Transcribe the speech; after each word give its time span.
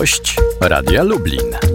Gość 0.00 0.36
Radia 0.60 1.02
Lublin. 1.02 1.69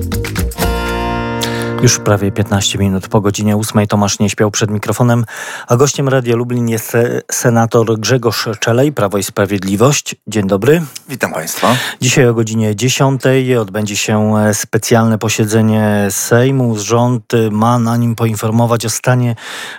Już 1.85 1.99
prawie 1.99 2.31
15 2.31 2.77
minut 2.79 3.07
po 3.07 3.21
godzinie 3.21 3.57
8 3.57 3.87
Tomasz 3.87 4.19
nie 4.19 4.29
śpiał 4.29 4.51
przed 4.51 4.71
mikrofonem, 4.71 5.25
a 5.67 5.75
gościem 5.75 6.09
Radia 6.09 6.35
Lublin 6.35 6.69
jest 6.69 6.97
senator 7.31 7.99
Grzegorz 7.99 8.47
Czelej, 8.59 8.91
Prawo 8.91 9.17
i 9.17 9.23
Sprawiedliwość. 9.23 10.15
Dzień 10.27 10.47
dobry. 10.47 10.81
Witam 11.09 11.33
Państwa. 11.33 11.75
Dzisiaj 12.01 12.27
o 12.27 12.33
godzinie 12.33 12.75
10 12.75 13.21
odbędzie 13.61 13.95
się 13.95 14.33
specjalne 14.53 15.17
posiedzenie 15.17 16.07
Sejmu. 16.09 16.77
Rząd 16.77 17.33
ma 17.51 17.79
na 17.79 17.97
nim 17.97 18.15
poinformować 18.15 18.85
o 18.85 18.89
stanie 18.89 19.35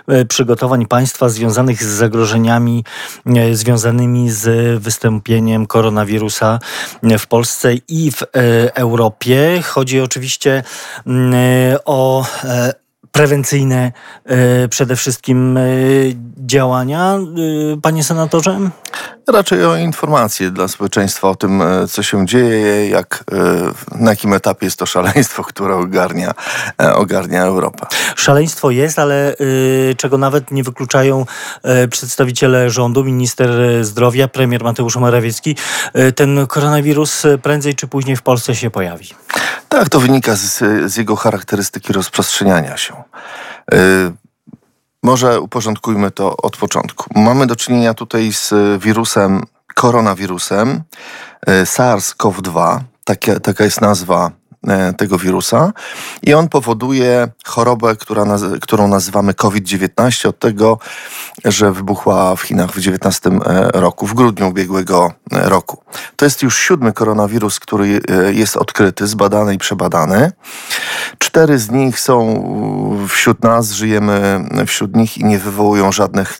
e, 0.07 0.25
przygotowań 0.25 0.85
państwa 0.85 1.29
związanych 1.29 1.83
z 1.83 1.87
zagrożeniami 1.87 2.83
e, 3.25 3.55
związanymi 3.55 4.31
z 4.31 4.79
wystąpieniem 4.83 5.65
koronawirusa 5.65 6.59
w 7.19 7.27
Polsce 7.27 7.73
i 7.73 8.11
w 8.11 8.23
e, 8.23 8.27
Europie. 8.75 9.61
Chodzi 9.63 10.01
oczywiście 10.01 10.63
o 11.85 11.96
o 11.97 12.25
e, 12.43 12.73
prewencyjne 13.11 13.91
e, 14.25 14.67
przede 14.67 14.95
wszystkim 14.95 15.57
e, 15.57 15.61
działania, 16.37 17.17
panie 17.81 18.03
senatorze? 18.03 18.59
Raczej 19.27 19.65
o 19.65 19.77
informacje 19.77 20.51
dla 20.51 20.67
społeczeństwa 20.67 21.29
o 21.29 21.35
tym, 21.35 21.63
co 21.89 22.03
się 22.03 22.25
dzieje, 22.25 22.89
jak, 22.89 23.23
na 23.95 24.09
jakim 24.09 24.33
etapie 24.33 24.65
jest 24.65 24.79
to 24.79 24.85
szaleństwo, 24.85 25.43
które 25.53 25.75
ogarnia, 25.75 26.33
ogarnia 26.93 27.43
Europę. 27.43 27.85
Szaleństwo 28.15 28.71
jest, 28.71 28.99
ale 28.99 29.35
czego 29.97 30.17
nawet 30.17 30.51
nie 30.51 30.63
wykluczają 30.63 31.25
przedstawiciele 31.89 32.69
rządu, 32.69 33.03
minister 33.03 33.49
zdrowia, 33.81 34.27
premier 34.27 34.63
Mateusz 34.63 34.95
Morawiecki, 34.95 35.55
ten 36.15 36.47
koronawirus 36.47 37.23
prędzej 37.41 37.75
czy 37.75 37.87
później 37.87 38.15
w 38.15 38.21
Polsce 38.21 38.55
się 38.55 38.69
pojawi. 38.69 39.09
Tak, 39.69 39.89
to 39.89 39.99
wynika 39.99 40.35
z, 40.35 40.63
z 40.91 40.97
jego 40.97 41.15
charakterystyki 41.15 41.93
rozprzestrzeniania 41.93 42.77
się. 42.77 42.93
Może 45.03 45.41
uporządkujmy 45.41 46.11
to 46.11 46.37
od 46.37 46.57
początku. 46.57 47.19
Mamy 47.19 47.47
do 47.47 47.55
czynienia 47.55 47.93
tutaj 47.93 48.33
z 48.33 48.53
wirusem, 48.83 49.43
koronawirusem 49.75 50.81
yy, 51.47 51.63
SARS-CoV-2. 51.63 52.79
Takie, 53.03 53.39
taka 53.39 53.63
jest 53.63 53.81
nazwa 53.81 54.31
E, 54.31 54.36
tego 54.97 55.17
wirusa 55.17 55.73
i 56.23 56.33
on 56.33 56.49
powoduje 56.49 57.27
chorobę, 57.45 57.95
która 57.95 58.25
którą 58.61 58.87
nazywamy 58.87 59.33
COVID-19 59.33 60.27
od 60.27 60.39
tego, 60.39 60.79
że 61.45 61.71
wybuchła 61.71 62.35
w 62.35 62.41
Chinach 62.41 62.71
w 62.71 62.79
19 62.79 63.29
e, 63.29 63.71
roku, 63.73 64.07
w 64.07 64.13
grudniu 64.13 64.47
ubiegłego 64.47 65.11
e, 65.31 65.49
roku. 65.49 65.83
To 66.15 66.25
jest 66.25 66.41
już 66.41 66.57
siódmy 66.57 66.93
koronawirus, 66.93 67.59
który 67.59 68.01
jest 68.33 68.57
odkryty, 68.57 69.07
zbadany 69.07 69.53
i 69.53 69.57
przebadany. 69.57 70.31
Cztery 71.17 71.59
z 71.59 71.71
nich 71.71 71.99
są 71.99 72.17
wśród 73.09 73.43
nas, 73.43 73.71
żyjemy 73.71 74.45
wśród 74.67 74.95
nich 74.95 75.17
i 75.17 75.25
nie 75.25 75.39
wywołują 75.39 75.91
żadnych 75.91 76.39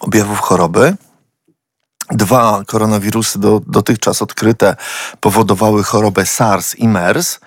objawów 0.00 0.40
choroby. 0.40 0.96
Dwa 2.12 2.62
koronawirusy 2.66 3.38
do, 3.38 3.60
dotychczas 3.66 4.22
odkryte 4.22 4.76
powodowały 5.20 5.82
chorobę 5.82 6.26
SARS 6.26 6.74
i 6.74 6.88
MERS. 6.88 7.40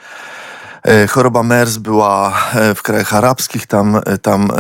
E, 0.86 1.08
choroba 1.08 1.44
MERS 1.44 1.78
była 1.78 2.34
e, 2.54 2.76
w 2.76 2.84
krajach 2.84 3.14
arabskich, 3.14 3.68
tam, 3.68 3.96
e, 3.96 4.18
tam 4.18 4.52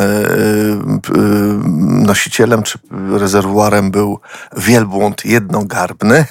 nosicielem 2.06 2.64
czy 2.64 2.80
rezerwuarem 3.12 3.92
był 3.92 4.20
wielbłąd 4.58 5.26
jednogarbny. 5.26 6.26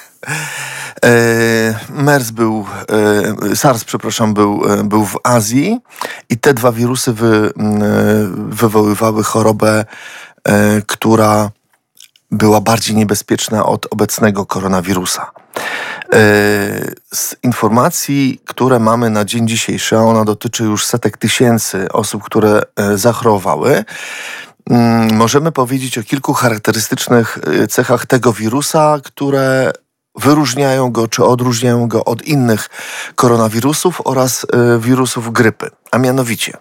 MERS 1.88 2.30
był, 2.30 2.66
SARS, 3.54 3.84
przepraszam, 3.84 4.34
był, 4.34 4.62
był 4.84 5.04
w 5.04 5.18
Azji 5.22 5.80
i 6.28 6.38
te 6.38 6.54
dwa 6.54 6.72
wirusy 6.72 7.12
wy, 7.12 7.52
wywoływały 8.36 9.24
chorobę, 9.24 9.84
która 10.86 11.50
była 12.34 12.60
bardziej 12.60 12.96
niebezpieczna 12.96 13.66
od 13.66 13.86
obecnego 13.90 14.46
koronawirusa. 14.46 15.30
E, 15.32 16.18
z 17.14 17.36
informacji, 17.42 18.40
które 18.44 18.78
mamy 18.78 19.10
na 19.10 19.24
dzień 19.24 19.48
dzisiejszy, 19.48 19.96
a 19.96 20.00
ona 20.00 20.24
dotyczy 20.24 20.64
już 20.64 20.86
setek 20.86 21.16
tysięcy 21.16 21.92
osób, 21.92 22.22
które 22.24 22.62
e, 22.76 22.98
zachorowały, 22.98 23.84
mm, 24.70 25.16
możemy 25.16 25.52
powiedzieć 25.52 25.98
o 25.98 26.02
kilku 26.02 26.32
charakterystycznych 26.32 27.38
e, 27.62 27.66
cechach 27.66 28.06
tego 28.06 28.32
wirusa, 28.32 28.98
które 29.04 29.72
wyróżniają 30.14 30.92
go 30.92 31.08
czy 31.08 31.24
odróżniają 31.24 31.88
go 31.88 32.04
od 32.04 32.22
innych 32.22 32.68
koronawirusów 33.14 34.00
oraz 34.04 34.46
wirusów 34.78 35.32
grypy. 35.32 35.70
A 35.90 35.98
mianowicie, 35.98 36.56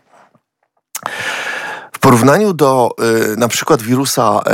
porównaniu 2.03 2.53
do 2.53 2.89
y, 3.33 3.37
na 3.37 3.47
przykład 3.47 3.81
wirusa, 3.81 4.41
y, 4.47 4.51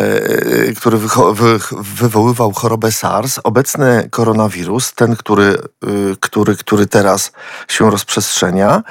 y 0.69 0.75
który 0.75 0.97
wy 1.33 1.59
wywoływał 1.71 2.51
chorobę 2.51 2.91
SARS, 2.91 3.39
obecny 3.43 4.09
koronawirus, 4.11 4.93
ten, 4.93 5.15
który, 5.15 5.57
y, 5.83 6.15
który, 6.19 6.55
który 6.55 6.87
teraz 6.87 7.31
się 7.67 7.91
rozprzestrzenia, 7.91 8.83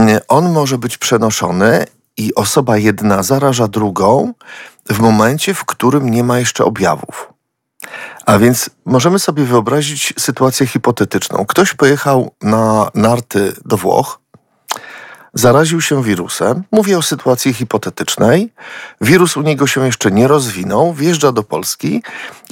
y, 0.00 0.26
on 0.28 0.52
może 0.52 0.78
być 0.78 0.98
przenoszony 0.98 1.86
i 2.16 2.34
osoba 2.34 2.76
jedna 2.76 3.22
zaraża 3.22 3.68
drugą 3.68 4.34
w 4.90 4.98
momencie, 4.98 5.54
w 5.54 5.64
którym 5.64 6.10
nie 6.10 6.24
ma 6.24 6.38
jeszcze 6.38 6.64
objawów. 6.64 7.32
A 8.26 8.38
więc 8.38 8.70
możemy 8.84 9.18
sobie 9.18 9.44
wyobrazić 9.44 10.14
sytuację 10.18 10.66
hipotetyczną. 10.66 11.44
Ktoś 11.46 11.74
pojechał 11.74 12.30
na 12.42 12.90
narty 12.94 13.52
do 13.64 13.76
Włoch, 13.76 14.22
zaraził 15.34 15.80
się 15.80 16.02
wirusem. 16.02 16.62
Mówię 16.72 16.98
o 16.98 17.02
sytuacji 17.02 17.54
hipotetycznej. 17.54 18.52
Wirus 19.00 19.36
u 19.36 19.42
niego 19.42 19.66
się 19.66 19.86
jeszcze 19.86 20.10
nie 20.10 20.28
rozwinął, 20.28 20.94
wjeżdża 20.94 21.32
do 21.32 21.42
Polski 21.42 22.02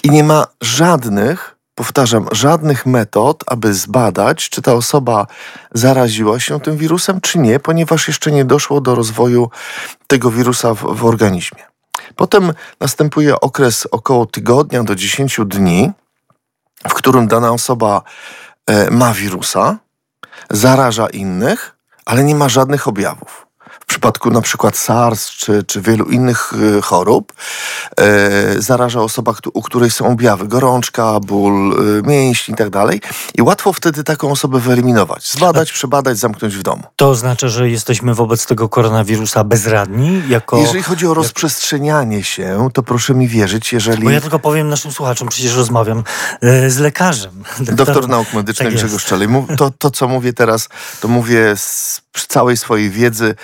i 0.02 0.10
nie 0.10 0.24
ma 0.24 0.46
żadnych, 0.60 1.56
powtarzam, 1.74 2.26
żadnych 2.32 2.86
metod, 2.86 3.44
aby 3.46 3.74
zbadać, 3.74 4.48
czy 4.48 4.62
ta 4.62 4.74
osoba 4.74 5.26
zaraziła 5.74 6.40
się 6.40 6.60
tym 6.60 6.76
wirusem, 6.76 7.20
czy 7.20 7.38
nie, 7.38 7.60
ponieważ 7.60 8.08
jeszcze 8.08 8.32
nie 8.32 8.44
doszło 8.44 8.80
do 8.80 8.94
rozwoju 8.94 9.50
tego 10.06 10.30
wirusa 10.30 10.74
w, 10.74 10.96
w 10.96 11.04
organizmie. 11.04 11.62
Potem 12.16 12.52
następuje 12.80 13.40
okres 13.40 13.86
około 13.90 14.26
tygodnia 14.26 14.82
do 14.82 14.94
10 14.94 15.40
dni, 15.46 15.92
w 16.88 16.94
którym 16.94 17.28
dana 17.28 17.52
osoba 17.52 18.02
e, 18.66 18.90
ma 18.90 19.14
wirusa, 19.14 19.78
zaraża 20.50 21.06
innych, 21.06 21.79
ale 22.04 22.24
nie 22.24 22.34
ma 22.34 22.48
żadnych 22.48 22.88
objawów. 22.88 23.49
W 23.90 23.92
przypadku 23.92 24.30
na 24.30 24.40
przykład 24.40 24.76
SARS 24.76 25.30
czy, 25.30 25.62
czy 25.62 25.80
wielu 25.80 26.04
innych 26.04 26.52
y, 26.78 26.82
chorób 26.82 27.32
e, 27.96 28.62
zaraża 28.62 29.00
osoba, 29.00 29.34
u 29.54 29.62
której 29.62 29.90
są 29.90 30.06
objawy, 30.06 30.48
gorączka, 30.48 31.20
ból 31.20 31.72
y, 31.72 32.02
mięśni 32.02 32.54
i 32.54 32.56
tak 32.56 32.70
dalej. 32.70 33.00
I 33.34 33.42
łatwo 33.42 33.72
wtedy 33.72 34.04
taką 34.04 34.30
osobę 34.30 34.60
wyeliminować, 34.60 35.32
zbadać, 35.32 35.72
przebadać, 35.72 36.18
zamknąć 36.18 36.56
w 36.56 36.62
domu. 36.62 36.82
To 36.96 37.08
oznacza, 37.08 37.48
że 37.48 37.70
jesteśmy 37.70 38.14
wobec 38.14 38.46
tego 38.46 38.68
koronawirusa 38.68 39.44
bezradni? 39.44 40.22
Jako... 40.28 40.58
Jeżeli 40.58 40.82
chodzi 40.82 41.06
o 41.06 41.14
rozprzestrzenianie 41.14 42.24
się, 42.24 42.68
to 42.72 42.82
proszę 42.82 43.14
mi 43.14 43.28
wierzyć, 43.28 43.72
jeżeli... 43.72 44.04
Bo 44.04 44.10
ja 44.10 44.20
tylko 44.20 44.38
powiem 44.38 44.68
naszym 44.68 44.92
słuchaczom, 44.92 45.28
przecież 45.28 45.56
rozmawiam 45.56 46.04
e, 46.40 46.70
z 46.70 46.78
lekarzem. 46.78 47.42
Doktor, 47.58 47.74
Doktor 47.74 48.08
nauk 48.08 48.32
medycznych 48.32 48.68
tak 48.68 48.76
Grzegorz 48.76 49.02
Szczelej. 49.02 49.28
To, 49.56 49.70
to, 49.78 49.90
co 49.90 50.08
mówię 50.08 50.32
teraz, 50.32 50.68
to 51.00 51.08
mówię 51.08 51.56
z 51.56 52.02
całej 52.28 52.56
swojej 52.56 52.90
wiedzy, 52.90 53.34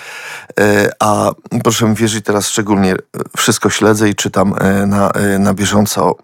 a 0.99 1.31
proszę 1.63 1.85
mi 1.85 1.95
wierzyć, 1.95 2.25
teraz 2.25 2.47
szczególnie 2.47 2.95
wszystko 3.37 3.69
śledzę 3.69 4.09
i 4.09 4.15
czytam 4.15 4.53
e, 4.57 4.85
na, 4.85 5.11
e, 5.11 5.39
na 5.39 5.53
bieżąco 5.53 6.15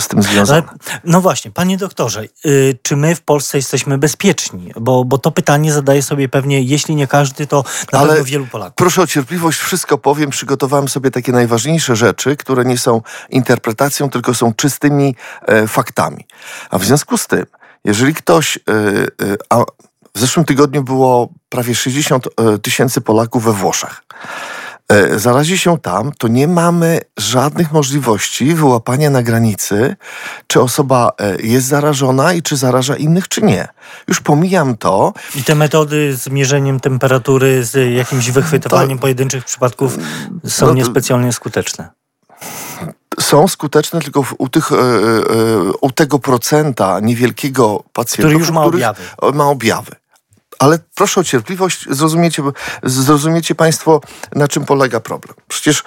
z 0.00 0.08
tym 0.08 0.22
związane. 0.22 0.62
no 1.04 1.20
właśnie, 1.20 1.50
panie 1.50 1.76
doktorze, 1.76 2.24
y, 2.46 2.78
czy 2.82 2.96
my 2.96 3.14
w 3.14 3.20
Polsce 3.20 3.58
jesteśmy 3.58 3.98
bezpieczni? 3.98 4.72
Bo, 4.80 5.04
bo 5.04 5.18
to 5.18 5.30
pytanie 5.30 5.72
zadaje 5.72 6.02
sobie 6.02 6.28
pewnie, 6.28 6.62
jeśli 6.62 6.94
nie 6.94 7.06
każdy, 7.06 7.46
to 7.46 7.64
na 7.92 7.98
Ale 7.98 8.08
pewno 8.08 8.24
wielu 8.24 8.46
Polaków. 8.46 8.74
Proszę 8.76 9.02
o 9.02 9.06
cierpliwość, 9.06 9.58
wszystko 9.58 9.98
powiem. 9.98 10.30
Przygotowałem 10.30 10.88
sobie 10.88 11.10
takie 11.10 11.32
najważniejsze 11.32 11.96
rzeczy, 11.96 12.36
które 12.36 12.64
nie 12.64 12.78
są 12.78 13.02
interpretacją, 13.30 14.10
tylko 14.10 14.34
są 14.34 14.54
czystymi 14.54 15.16
e, 15.46 15.66
faktami. 15.66 16.26
A 16.70 16.78
w 16.78 16.84
związku 16.84 17.18
z 17.18 17.26
tym, 17.26 17.46
jeżeli 17.84 18.14
ktoś, 18.14 18.56
e, 18.56 18.60
e, 18.62 19.36
a 19.50 19.64
w 20.14 20.20
zeszłym 20.20 20.44
tygodniu 20.44 20.82
było 20.82 21.28
prawie 21.48 21.74
60 21.74 22.26
e, 22.26 22.58
tysięcy 22.58 23.00
Polaków 23.00 23.44
we 23.44 23.52
Włoszech. 23.52 24.02
E, 24.88 25.18
zarazi 25.18 25.58
się 25.58 25.78
tam, 25.78 26.12
to 26.18 26.28
nie 26.28 26.48
mamy 26.48 27.00
żadnych 27.18 27.72
możliwości 27.72 28.54
wyłapania 28.54 29.10
na 29.10 29.22
granicy, 29.22 29.96
czy 30.46 30.60
osoba 30.60 31.12
e, 31.20 31.42
jest 31.42 31.66
zarażona 31.66 32.32
i 32.32 32.42
czy 32.42 32.56
zaraża 32.56 32.96
innych, 32.96 33.28
czy 33.28 33.42
nie. 33.42 33.68
Już 34.08 34.20
pomijam 34.20 34.76
to. 34.76 35.12
I 35.34 35.44
te 35.44 35.54
metody 35.54 36.16
z 36.16 36.28
mierzeniem 36.28 36.80
temperatury, 36.80 37.64
z 37.64 37.94
jakimś 37.94 38.30
wychwytywaniem 38.30 38.98
to, 38.98 39.02
pojedynczych 39.02 39.44
przypadków 39.44 39.98
są 40.46 40.66
no, 40.66 40.74
niespecjalnie 40.74 41.32
skuteczne. 41.32 41.88
są 43.20 43.48
skuteczne 43.48 44.00
tylko 44.00 44.24
u, 44.38 44.48
tych, 44.48 44.70
u 45.80 45.92
tego 45.92 46.18
procenta 46.18 47.00
niewielkiego 47.00 47.84
pacjenta, 47.92 48.28
który 48.28 48.38
już 48.38 48.50
ma 48.50 48.64
objawy. 48.64 49.02
Ma 49.32 49.48
objawy. 49.48 50.01
Ale 50.62 50.78
proszę 50.94 51.20
o 51.20 51.24
cierpliwość, 51.24 51.86
zrozumiecie, 51.90 52.42
zrozumiecie 52.82 53.54
Państwo, 53.54 54.00
na 54.34 54.48
czym 54.48 54.64
polega 54.64 55.00
problem. 55.00 55.34
Przecież 55.48 55.84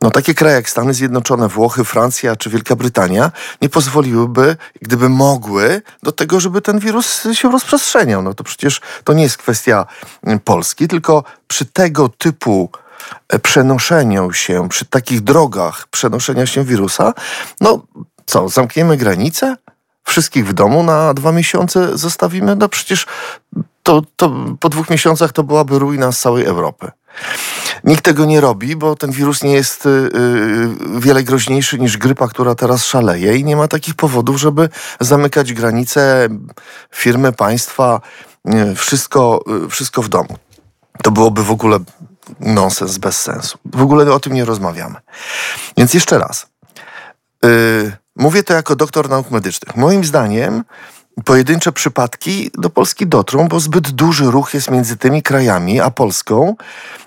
no, 0.00 0.10
takie 0.10 0.34
kraje 0.34 0.56
jak 0.56 0.70
Stany 0.70 0.94
Zjednoczone, 0.94 1.48
Włochy, 1.48 1.84
Francja 1.84 2.36
czy 2.36 2.50
Wielka 2.50 2.76
Brytania 2.76 3.32
nie 3.62 3.68
pozwoliłyby, 3.68 4.56
gdyby 4.82 5.08
mogły, 5.08 5.82
do 6.02 6.12
tego, 6.12 6.40
żeby 6.40 6.60
ten 6.60 6.78
wirus 6.78 7.28
się 7.32 7.50
rozprzestrzeniał. 7.50 8.22
No 8.22 8.34
to 8.34 8.44
przecież 8.44 8.80
to 9.04 9.12
nie 9.12 9.22
jest 9.22 9.36
kwestia 9.36 9.86
mm, 10.22 10.40
Polski, 10.40 10.88
tylko 10.88 11.24
przy 11.48 11.64
tego 11.64 12.08
typu 12.08 12.70
e, 13.28 13.38
przenoszeniu 13.38 14.32
się, 14.32 14.68
przy 14.68 14.84
takich 14.84 15.20
drogach 15.20 15.86
przenoszenia 15.90 16.46
się 16.46 16.64
wirusa, 16.64 17.14
no 17.60 17.86
co, 18.26 18.48
zamkniemy 18.48 18.96
granice? 18.96 19.56
Wszystkich 20.04 20.46
w 20.46 20.52
domu 20.52 20.82
na 20.82 21.14
dwa 21.14 21.32
miesiące 21.32 21.98
zostawimy? 21.98 22.56
No 22.56 22.68
przecież 22.68 23.06
to, 23.86 24.02
to 24.16 24.32
po 24.60 24.68
dwóch 24.68 24.90
miesiącach 24.90 25.32
to 25.32 25.42
byłaby 25.42 25.78
ruina 25.78 26.12
z 26.12 26.20
całej 26.20 26.44
Europy. 26.44 26.90
Nikt 27.84 28.04
tego 28.04 28.24
nie 28.24 28.40
robi, 28.40 28.76
bo 28.76 28.96
ten 28.96 29.10
wirus 29.10 29.42
nie 29.42 29.52
jest 29.52 29.84
yy, 29.84 31.00
wiele 31.00 31.22
groźniejszy 31.22 31.78
niż 31.78 31.98
grypa, 31.98 32.28
która 32.28 32.54
teraz 32.54 32.84
szaleje 32.84 33.36
i 33.36 33.44
nie 33.44 33.56
ma 33.56 33.68
takich 33.68 33.94
powodów, 33.94 34.40
żeby 34.40 34.68
zamykać 35.00 35.52
granice, 35.52 36.28
firmy, 36.94 37.32
państwa, 37.32 38.00
wszystko, 38.76 39.44
yy, 39.46 39.68
wszystko 39.68 40.02
w 40.02 40.08
domu. 40.08 40.36
To 41.02 41.10
byłoby 41.10 41.42
w 41.42 41.50
ogóle 41.50 41.78
nonsens, 42.40 42.98
bez 42.98 43.22
sensu. 43.22 43.58
W 43.64 43.82
ogóle 43.82 44.12
o 44.12 44.20
tym 44.20 44.32
nie 44.32 44.44
rozmawiamy. 44.44 44.96
Więc 45.76 45.94
jeszcze 45.94 46.18
raz. 46.18 46.46
Y, 47.44 47.96
mówię 48.16 48.42
to 48.42 48.54
jako 48.54 48.76
doktor 48.76 49.08
nauk 49.08 49.30
medycznych. 49.30 49.76
Moim 49.76 50.04
zdaniem 50.04 50.64
pojedyncze 51.24 51.72
przypadki 51.72 52.50
do 52.54 52.70
Polski 52.70 53.06
dotrą, 53.06 53.48
bo 53.48 53.60
zbyt 53.60 53.90
duży 53.90 54.24
ruch 54.24 54.54
jest 54.54 54.70
między 54.70 54.96
tymi 54.96 55.22
krajami 55.22 55.80
a 55.80 55.90
Polską, 55.90 56.56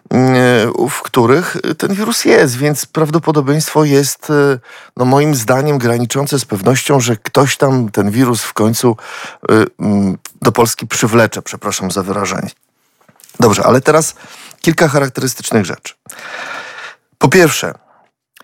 mm, 0.09 0.73
w 0.89 1.01
których 1.01 1.57
ten 1.77 1.93
wirus 1.93 2.25
jest, 2.25 2.57
więc 2.57 2.85
prawdopodobieństwo 2.85 3.83
jest, 3.83 4.29
e, 4.29 4.59
no 4.97 5.05
moim 5.05 5.35
zdaniem, 5.35 5.77
graniczące 5.77 6.39
z 6.39 6.45
pewnością, 6.45 6.99
że 6.99 7.17
ktoś 7.17 7.57
tam 7.57 7.89
ten 7.89 8.11
wirus 8.11 8.41
w 8.41 8.53
końcu 8.53 8.97
e, 9.49 9.53
do 10.41 10.51
Polski 10.51 10.87
przywlecze. 10.87 11.41
Przepraszam 11.41 11.91
za 11.91 12.03
wyrażenie. 12.03 12.49
Dobrze, 13.39 13.63
ale 13.65 13.81
teraz 13.81 14.15
kilka 14.61 14.87
charakterystycznych 14.87 15.65
rzeczy. 15.65 15.93
Po 17.17 17.27
pierwsze, 17.27 17.73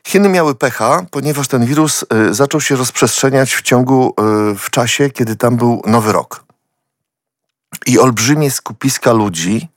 Chiny 0.06 0.30
miały 0.30 0.56
pecha, 0.56 1.06
ponieważ 1.12 1.48
ten 1.48 1.66
wirus 1.66 2.06
y, 2.30 2.34
zaczął 2.34 2.62
się 2.62 2.76
rozprzestrzeniać 2.76 3.54
w 3.54 3.62
ciągu, 3.62 4.14
y, 4.52 4.56
w 4.56 4.70
czasie, 4.70 5.10
kiedy 5.10 5.36
tam 5.36 5.58
był 5.58 5.82
Nowy 5.86 6.12
Rok. 6.12 6.44
I 7.86 8.00
olbrzymie 8.00 8.52
skupiska 8.52 9.14
ludzi 9.14 9.68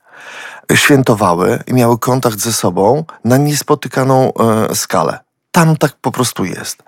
świętowały 0.73 1.63
i 1.67 1.73
miały 1.73 1.99
kontakt 1.99 2.39
ze 2.39 2.53
sobą 2.53 3.03
na 3.23 3.37
niespotykaną 3.37 4.31
y, 4.71 4.75
skalę. 4.75 5.19
Tam 5.51 5.77
tak 5.77 5.95
po 6.01 6.11
prostu 6.11 6.45
jest. 6.45 6.83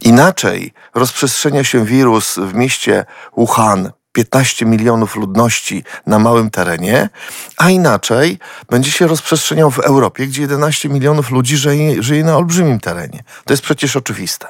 Inaczej 0.00 0.72
rozprzestrzenia 0.94 1.64
się 1.64 1.84
wirus 1.84 2.38
w 2.38 2.54
mieście 2.54 3.04
Wuhan, 3.36 3.90
15 4.12 4.66
milionów 4.66 5.16
ludności 5.16 5.84
na 6.06 6.18
małym 6.18 6.50
terenie, 6.50 7.08
a 7.56 7.70
inaczej 7.70 8.38
będzie 8.70 8.90
się 8.90 9.06
rozprzestrzeniał 9.06 9.70
w 9.70 9.78
Europie, 9.78 10.26
gdzie 10.26 10.42
11 10.42 10.88
milionów 10.88 11.30
ludzi 11.30 11.56
żyje, 11.56 12.02
żyje 12.02 12.24
na 12.24 12.36
olbrzymim 12.36 12.80
terenie. 12.80 13.24
To 13.44 13.52
jest 13.52 13.62
przecież 13.62 13.96
oczywiste. 13.96 14.46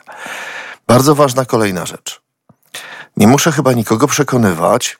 Bardzo 0.87 1.15
ważna 1.15 1.45
kolejna 1.45 1.87
rzecz. 1.87 2.23
Nie 3.17 3.27
muszę 3.27 3.53
chyba 3.53 3.73
nikogo 3.73 4.07
przekonywać, 4.07 4.99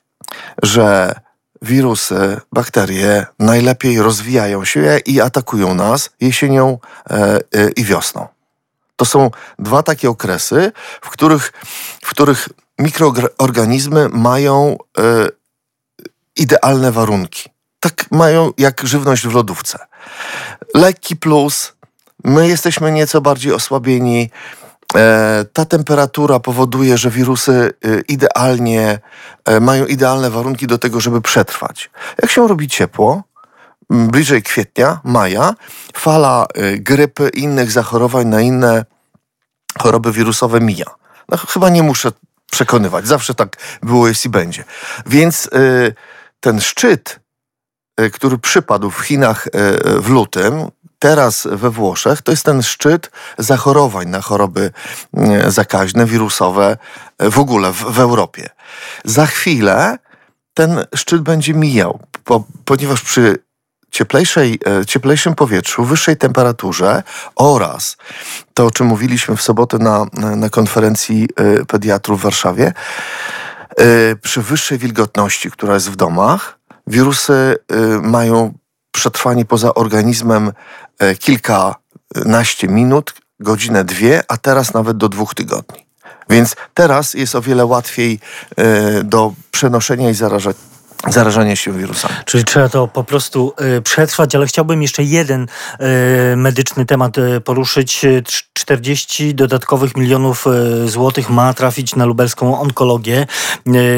że 0.63 1.15
wirusy, 1.61 2.41
bakterie 2.51 3.25
najlepiej 3.39 4.01
rozwijają 4.01 4.65
się 4.65 4.99
i 5.05 5.21
atakują 5.21 5.75
nas 5.75 6.09
jesienią 6.19 6.79
e, 7.09 7.15
e, 7.15 7.69
i 7.69 7.83
wiosną. 7.83 8.27
To 8.95 9.05
są 9.05 9.31
dwa 9.59 9.83
takie 9.83 10.09
okresy, 10.09 10.71
w 11.01 11.09
których, 11.09 11.53
w 12.01 12.09
których 12.09 12.49
mikroorganizmy 12.79 14.09
mają 14.09 14.77
e, 14.97 15.03
idealne 16.35 16.91
warunki. 16.91 17.49
Tak 17.79 18.11
mają 18.11 18.51
jak 18.57 18.87
żywność 18.87 19.27
w 19.27 19.33
lodówce. 19.33 19.79
Lekki 20.73 21.15
plus, 21.15 21.73
my 22.23 22.47
jesteśmy 22.47 22.91
nieco 22.91 23.21
bardziej 23.21 23.53
osłabieni. 23.53 24.29
E, 24.95 25.45
ta 25.53 25.65
temperatura 25.65 26.39
powoduje, 26.39 26.97
że 26.97 27.09
wirusy 27.09 27.73
e, 27.85 28.01
idealnie 28.01 28.99
e, 29.45 29.59
mają 29.59 29.85
idealne 29.85 30.29
warunki 30.29 30.67
do 30.67 30.77
tego, 30.77 30.99
żeby 30.99 31.21
przetrwać. 31.21 31.89
Jak 32.21 32.31
się 32.31 32.47
robi 32.47 32.67
ciepło, 32.67 33.23
bliżej 33.89 34.43
kwietnia, 34.43 34.99
maja, 35.03 35.53
fala 35.95 36.45
grypy 36.77 37.29
i 37.33 37.39
innych 37.39 37.71
zachorowań 37.71 38.27
na 38.27 38.41
inne 38.41 38.85
choroby 39.79 40.11
wirusowe 40.11 40.59
mija. 40.61 40.85
No, 41.29 41.37
chyba 41.37 41.69
nie 41.69 41.83
muszę 41.83 42.11
przekonywać. 42.53 43.07
Zawsze 43.07 43.33
tak 43.33 43.57
było, 43.83 44.07
i 44.25 44.29
będzie. 44.29 44.63
Więc 45.05 45.45
y, 45.45 45.93
ten 46.39 46.61
szczyt, 46.61 47.19
y, 48.01 48.09
który 48.09 48.37
przypadł 48.37 48.89
w 48.91 48.99
Chinach 48.99 49.47
y, 49.47 49.51
w 50.01 50.09
lutym, 50.09 50.67
teraz 50.99 51.47
we 51.51 51.69
Włoszech, 51.69 52.21
to 52.21 52.31
jest 52.31 52.45
ten 52.45 52.63
szczyt 52.63 53.11
zachorowań 53.37 54.07
na 54.07 54.21
choroby 54.21 54.71
zakaźne, 55.47 56.05
wirusowe 56.05 56.77
w 57.19 57.39
ogóle 57.39 57.71
w, 57.71 57.75
w 57.75 57.99
Europie. 57.99 58.49
Za 59.05 59.25
chwilę 59.25 59.97
ten 60.53 60.85
szczyt 60.95 61.21
będzie 61.21 61.53
mijał, 61.53 61.99
po, 62.23 62.43
ponieważ 62.65 63.01
przy 63.01 63.37
cieplejszej, 63.93 64.59
e, 64.65 64.85
cieplejszym 64.85 65.35
powietrzu, 65.35 65.83
wyższej 65.83 66.17
temperaturze 66.17 67.03
oraz 67.35 67.97
to, 68.53 68.65
o 68.65 68.71
czym 68.71 68.87
mówiliśmy 68.87 69.37
w 69.37 69.41
sobotę 69.41 69.77
na, 69.77 70.05
na 70.35 70.49
konferencji 70.49 71.29
e, 71.35 71.65
pediatrów 71.65 72.19
w 72.19 72.23
Warszawie, 72.23 72.73
e, 73.77 74.15
przy 74.15 74.41
wyższej 74.41 74.77
wilgotności, 74.77 75.51
która 75.51 75.73
jest 75.73 75.89
w 75.89 75.95
domach, 75.95 76.59
wirusy 76.87 77.55
mają 78.01 78.53
przetrwanie 78.91 79.45
poza 79.45 79.73
organizmem 79.73 80.51
kilkanaście 81.19 82.67
minut, 82.67 83.13
godzinę, 83.39 83.83
dwie, 83.83 84.21
a 84.27 84.37
teraz 84.37 84.73
nawet 84.73 84.97
do 84.97 85.09
dwóch 85.09 85.35
tygodni. 85.35 85.85
Więc 86.29 86.55
teraz 86.73 87.13
jest 87.13 87.35
o 87.35 87.41
wiele 87.41 87.65
łatwiej 87.65 88.19
do 89.03 89.33
przenoszenia 89.51 90.09
i 90.09 90.13
zarażania 90.13 90.72
zarażania 91.07 91.55
się 91.55 91.71
wirusami. 91.71 92.15
Czyli 92.25 92.43
trzeba 92.43 92.69
to 92.69 92.87
po 92.87 93.03
prostu 93.03 93.53
y, 93.77 93.81
przetrwać, 93.81 94.35
ale 94.35 94.45
chciałbym 94.45 94.81
jeszcze 94.81 95.03
jeden 95.03 95.43
y, 95.43 96.35
medyczny 96.35 96.85
temat 96.85 97.17
y, 97.17 97.41
poruszyć. 97.41 98.05
40 98.53 99.35
dodatkowych 99.35 99.97
milionów 99.97 100.45
złotych 100.85 101.29
ma 101.29 101.53
trafić 101.53 101.95
na 101.95 102.05
lubelską 102.05 102.61
onkologię. 102.61 103.27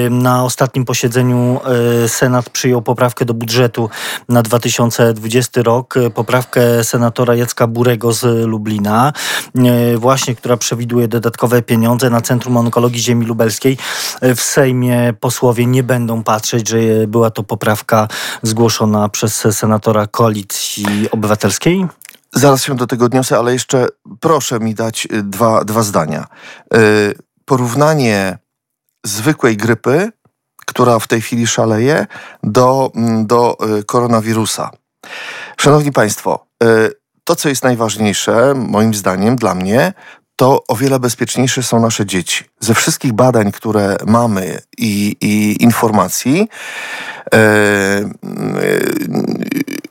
Na 0.09 0.43
ostatnim 0.43 0.85
posiedzeniu 0.85 1.59
Senat 2.07 2.49
przyjął 2.49 2.81
poprawkę 2.81 3.25
do 3.25 3.33
budżetu 3.33 3.89
na 4.29 4.41
2020 4.41 5.61
rok. 5.61 5.95
Poprawkę 6.13 6.83
senatora 6.83 7.35
Jacka 7.35 7.67
Burego 7.67 8.13
z 8.13 8.47
Lublina, 8.47 9.13
właśnie, 9.95 10.35
która 10.35 10.57
przewiduje 10.57 11.07
dodatkowe 11.07 11.61
pieniądze 11.61 12.09
na 12.09 12.21
Centrum 12.21 12.57
Onkologii 12.57 13.01
Ziemi 13.01 13.25
Lubelskiej. 13.25 13.77
W 14.21 14.41
Sejmie 14.41 15.13
posłowie 15.19 15.65
nie 15.65 15.83
będą 15.83 16.23
patrzeć, 16.23 16.69
że 16.69 16.94
była 17.07 17.29
to 17.29 17.43
poprawka 17.43 18.07
zgłoszona 18.43 19.09
przez 19.09 19.47
senatora 19.51 20.07
Koalicji 20.07 20.85
Obywatelskiej? 21.11 21.87
Zaraz 22.33 22.63
się 22.63 22.75
do 22.75 22.87
tego 22.87 23.05
odniosę, 23.05 23.37
ale 23.37 23.53
jeszcze 23.53 23.87
proszę 24.19 24.59
mi 24.59 24.75
dać 24.75 25.07
y, 25.13 25.23
dwa, 25.23 25.63
dwa 25.63 25.83
zdania. 25.83 26.27
Y, 26.75 27.17
porównanie 27.45 28.37
zwykłej 29.05 29.57
grypy, 29.57 30.11
która 30.65 30.99
w 30.99 31.07
tej 31.07 31.21
chwili 31.21 31.47
szaleje, 31.47 32.07
do, 32.43 32.91
mm, 32.95 33.27
do 33.27 33.57
y, 33.79 33.83
koronawirusa. 33.83 34.71
Szanowni 35.57 35.91
Państwo, 35.91 36.45
to 37.23 37.35
co 37.35 37.49
jest 37.49 37.63
najważniejsze, 37.63 38.53
moim 38.55 38.93
zdaniem, 38.93 39.35
dla 39.35 39.55
mnie, 39.55 39.93
to 40.35 40.63
o 40.67 40.75
wiele 40.75 40.99
bezpieczniejsze 40.99 41.63
są 41.63 41.79
nasze 41.79 42.05
dzieci. 42.05 42.43
Ze 42.59 42.73
wszystkich 42.73 43.13
badań, 43.13 43.51
które 43.51 43.97
mamy 44.05 44.61
i, 44.77 45.15
i 45.21 45.63
informacji, 45.63 46.49
e, 47.33 47.37
e, 47.37 48.09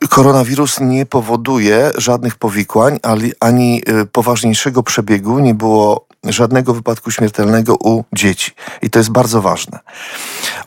koronawirus 0.09 0.79
nie 0.79 1.05
powoduje 1.05 1.91
żadnych 1.97 2.35
powikłań 2.35 2.99
ani, 3.03 3.31
ani 3.39 3.81
e, 3.85 4.05
poważniejszego 4.05 4.83
przebiegu. 4.83 5.39
Nie 5.39 5.53
było 5.53 6.07
żadnego 6.23 6.73
wypadku 6.73 7.11
śmiertelnego 7.11 7.75
u 7.75 8.03
dzieci. 8.13 8.51
I 8.81 8.89
to 8.89 8.99
jest 8.99 9.11
bardzo 9.11 9.41
ważne. 9.41 9.79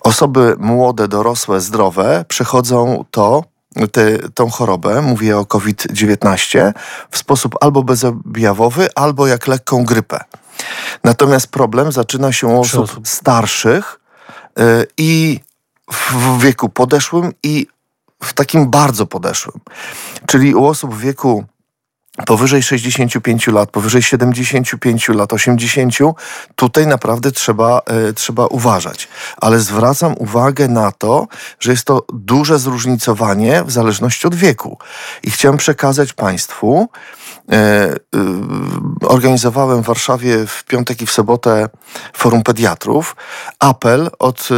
Osoby 0.00 0.56
młode, 0.58 1.08
dorosłe, 1.08 1.60
zdrowe 1.60 2.24
przechodzą 2.28 3.04
to 3.10 3.44
tę 3.92 4.18
tą 4.34 4.50
chorobę, 4.50 5.02
mówię 5.02 5.38
o 5.38 5.46
COVID-19, 5.46 6.72
w 7.10 7.18
sposób 7.18 7.56
albo 7.60 7.82
bezobjawowy, 7.82 8.88
albo 8.94 9.26
jak 9.26 9.46
lekką 9.46 9.84
grypę. 9.84 10.24
Natomiast 11.04 11.46
problem 11.46 11.92
zaczyna 11.92 12.32
się 12.32 12.46
u 12.46 12.60
osób, 12.60 12.84
osób. 12.84 13.08
starszych 13.08 14.00
yy, 14.56 14.86
i 14.96 15.40
w 15.92 16.38
wieku 16.42 16.68
podeszłym 16.68 17.32
i 17.42 17.66
w 18.22 18.32
takim 18.32 18.70
bardzo 18.70 19.06
podeszłym. 19.06 19.60
Czyli 20.26 20.54
u 20.54 20.66
osób 20.66 20.94
w 20.94 21.00
wieku 21.00 21.44
powyżej 22.26 22.62
65 22.62 23.46
lat, 23.46 23.70
powyżej 23.70 24.02
75 24.02 25.08
lat, 25.08 25.32
80, 25.32 25.94
tutaj 26.56 26.86
naprawdę 26.86 27.32
trzeba, 27.32 27.82
y, 28.08 28.14
trzeba 28.14 28.46
uważać. 28.46 29.08
Ale 29.36 29.60
zwracam 29.60 30.14
uwagę 30.18 30.68
na 30.68 30.92
to, 30.92 31.28
że 31.60 31.70
jest 31.70 31.84
to 31.84 32.04
duże 32.12 32.58
zróżnicowanie 32.58 33.64
w 33.64 33.70
zależności 33.70 34.26
od 34.26 34.34
wieku. 34.34 34.78
I 35.22 35.30
chciałem 35.30 35.56
przekazać 35.56 36.12
Państwu, 36.12 36.88
E, 37.52 37.94
y, 37.94 37.98
organizowałem 39.06 39.82
w 39.82 39.86
Warszawie 39.86 40.46
w 40.46 40.64
piątek 40.64 41.02
i 41.02 41.06
w 41.06 41.12
sobotę 41.12 41.68
forum 42.12 42.42
pediatrów. 42.42 43.16
Apel 43.58 44.10
od 44.18 44.48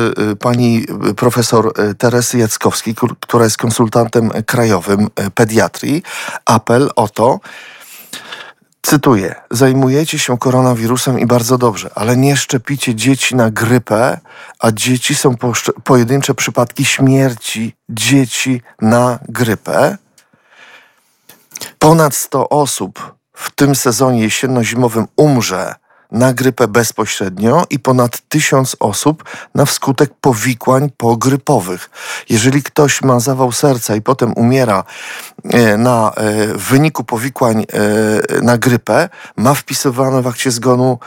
pani 0.40 0.86
profesor 1.16 1.72
Teresy 1.98 2.38
Jackowskiej, 2.38 2.94
która 3.20 3.44
jest 3.44 3.56
konsultantem 3.56 4.30
krajowym 4.46 5.08
pediatrii. 5.34 6.02
Apel 6.44 6.90
o 6.96 7.08
to, 7.08 7.40
Cytuję: 8.82 9.34
Zajmujecie 9.50 10.18
się 10.18 10.38
koronawirusem 10.38 11.18
i 11.18 11.26
bardzo 11.26 11.58
dobrze, 11.58 11.90
ale 11.94 12.16
nie 12.16 12.36
szczepicie 12.36 12.94
dzieci 12.94 13.36
na 13.36 13.50
grypę, 13.50 14.20
a 14.58 14.72
dzieci 14.72 15.14
są 15.14 15.36
pojedyncze 15.84 16.34
przypadki 16.34 16.84
śmierci 16.84 17.76
dzieci 17.88 18.62
na 18.82 19.18
grypę. 19.28 19.96
Ponad 21.78 22.14
100 22.14 22.48
osób 22.48 23.14
w 23.32 23.50
tym 23.50 23.74
sezonie 23.74 24.20
jesienno-zimowym 24.22 25.06
umrze 25.16 25.74
na 26.12 26.32
grypę 26.32 26.68
bezpośrednio 26.68 27.64
i 27.70 27.78
ponad 27.78 28.20
tysiąc 28.28 28.76
osób 28.80 29.24
na 29.54 29.64
wskutek 29.64 30.10
powikłań 30.20 30.90
pogrypowych. 30.96 31.90
Jeżeli 32.28 32.62
ktoś 32.62 33.02
ma 33.02 33.20
zawał 33.20 33.52
serca 33.52 33.96
i 33.96 34.02
potem 34.02 34.32
umiera 34.32 34.84
e, 35.44 35.76
na, 35.76 36.12
e, 36.16 36.46
w 36.46 36.62
wyniku 36.62 37.04
powikłań 37.04 37.62
e, 37.62 38.42
na 38.42 38.58
grypę, 38.58 39.08
ma 39.36 39.54
wpisywane 39.54 40.22
w 40.22 40.26
akcie 40.26 40.50
zgonu 40.50 40.98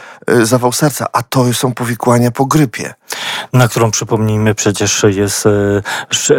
zawał 0.42 0.72
serca, 0.72 1.06
a 1.12 1.22
to 1.22 1.52
są 1.52 1.74
powikłania 1.74 2.30
po 2.30 2.46
grypie. 2.46 2.94
Na 3.52 3.68
którą 3.68 3.90
przypomnijmy 3.90 4.54
przecież 4.54 5.06
jest 5.08 5.44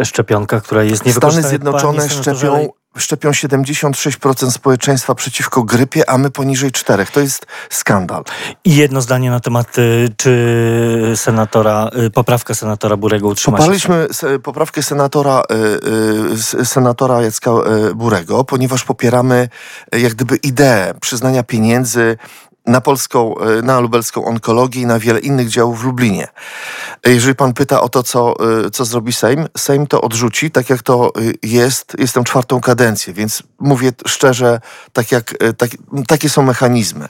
szczepionka, 0.04 0.60
która 0.60 0.82
jest 0.82 1.04
niewykorzystana. 1.04 1.48
Stany 1.48 1.48
Zjednoczone 1.48 2.08
szczepią 2.08 2.68
szczepią 2.96 3.30
76% 3.30 4.50
społeczeństwa 4.50 5.14
przeciwko 5.14 5.62
grypie, 5.62 6.10
a 6.10 6.18
my 6.18 6.30
poniżej 6.30 6.72
4. 6.72 7.06
To 7.06 7.20
jest 7.20 7.46
skandal. 7.70 8.24
I 8.64 8.76
jedno 8.76 9.00
zdanie 9.00 9.30
na 9.30 9.40
temat, 9.40 9.78
y, 9.78 10.08
czy 10.16 11.12
senatora, 11.16 11.90
y, 12.06 12.10
poprawka 12.10 12.54
senatora 12.54 12.96
Burego 12.96 13.28
utrzyma 13.28 13.56
Poparliśmy 13.56 14.08
się? 14.20 14.38
poprawkę 14.38 14.82
senatora, 14.82 15.42
y, 16.60 16.64
senatora 16.64 17.22
Jacka 17.22 17.50
Burego, 17.94 18.44
ponieważ 18.44 18.84
popieramy 18.84 19.48
jak 19.92 20.14
gdyby 20.14 20.36
ideę 20.36 20.94
przyznania 21.00 21.42
pieniędzy 21.42 22.16
na 22.66 22.80
polską, 22.80 23.38
e, 23.38 23.62
na 23.62 23.80
lubelską 23.80 24.24
onkologię 24.24 24.80
i 24.80 24.86
na 24.86 24.98
wiele 24.98 25.20
innych 25.20 25.48
działów 25.48 25.80
w 25.80 25.84
Lublinie. 25.84 26.28
E, 27.06 27.10
jeżeli 27.10 27.34
pan 27.34 27.52
pyta 27.52 27.80
o 27.80 27.88
to, 27.88 28.02
co, 28.02 28.34
e, 28.66 28.70
co 28.70 28.84
zrobi 28.84 29.12
Sejm, 29.12 29.48
Sejm 29.56 29.86
to 29.86 30.00
odrzuci, 30.00 30.50
tak 30.50 30.70
jak 30.70 30.82
to 30.82 31.12
jest. 31.42 31.96
Jestem 31.98 32.24
czwartą 32.24 32.60
kadencję, 32.60 33.12
więc 33.12 33.42
mówię 33.58 33.92
szczerze, 34.06 34.60
tak 34.92 35.12
jak, 35.12 35.34
tak, 35.56 35.70
takie 36.06 36.28
są 36.28 36.42
mechanizmy. 36.42 37.08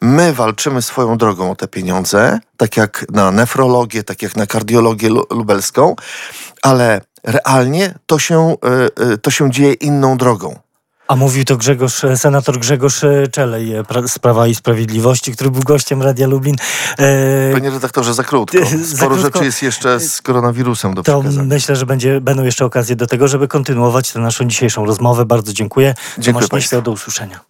My 0.00 0.32
walczymy 0.32 0.82
swoją 0.82 1.18
drogą 1.18 1.50
o 1.50 1.56
te 1.56 1.68
pieniądze, 1.68 2.40
tak 2.56 2.76
jak 2.76 3.06
na 3.10 3.30
nefrologię, 3.30 4.02
tak 4.02 4.22
jak 4.22 4.36
na 4.36 4.46
kardiologię 4.46 5.08
lubelską, 5.30 5.96
ale 6.62 7.00
realnie 7.24 7.94
to 8.06 8.18
się, 8.18 8.56
to 9.22 9.30
się 9.30 9.50
dzieje 9.50 9.72
inną 9.72 10.16
drogą. 10.16 10.67
A 11.08 11.16
mówił 11.16 11.44
to 11.44 11.56
Grzegorz, 11.56 12.02
senator 12.16 12.58
Grzegorz 12.58 13.00
Czelej 13.32 13.72
z 14.06 14.18
Prawa 14.18 14.46
i 14.46 14.54
Sprawiedliwości, 14.54 15.32
który 15.32 15.50
był 15.50 15.62
gościem 15.62 16.02
Radia 16.02 16.26
Lublin. 16.26 16.56
E, 16.98 17.52
Panie 17.52 17.70
redaktorze, 17.70 18.14
za 18.14 18.24
krótko. 18.24 18.58
Sporo 18.66 18.84
za 18.86 19.06
krótko. 19.06 19.20
rzeczy 19.20 19.44
jest 19.44 19.62
jeszcze 19.62 20.00
z 20.00 20.22
koronawirusem 20.22 20.94
do 20.94 21.02
to 21.02 21.20
przekazania. 21.20 21.48
Myślę, 21.48 21.76
że 21.76 21.86
będzie, 21.86 22.20
będą 22.20 22.44
jeszcze 22.44 22.64
okazje 22.64 22.96
do 22.96 23.06
tego, 23.06 23.28
żeby 23.28 23.48
kontynuować 23.48 24.12
tę 24.12 24.18
naszą 24.18 24.44
dzisiejszą 24.44 24.86
rozmowę. 24.86 25.24
Bardzo 25.24 25.52
dziękuję. 25.52 25.94
Dziękuję 26.18 26.48
Tomasz 26.48 26.68
do 26.82 26.90
usłyszenia. 26.90 27.40